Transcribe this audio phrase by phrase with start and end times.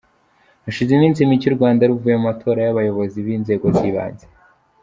[0.65, 4.25] Hashize iminsi mike u Rwanda ruvuye mu matora y’abayobozi b’inzego z’ibanze.